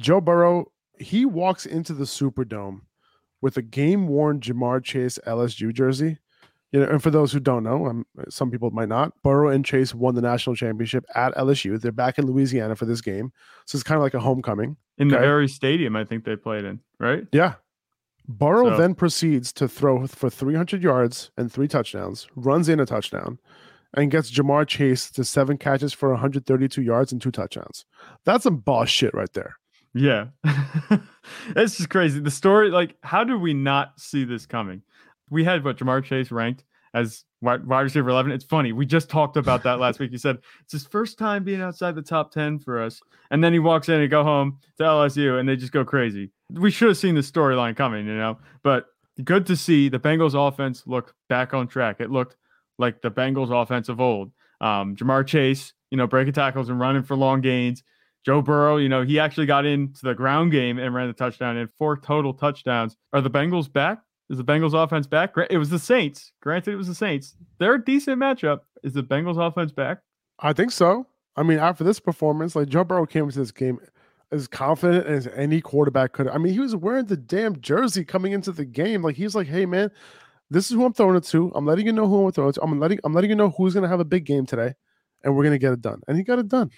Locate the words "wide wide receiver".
37.40-38.10